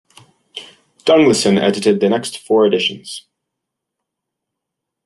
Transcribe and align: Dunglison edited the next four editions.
Dunglison 1.05 1.59
edited 1.61 1.99
the 1.99 2.09
next 2.09 2.39
four 2.39 2.65
editions. 2.65 3.27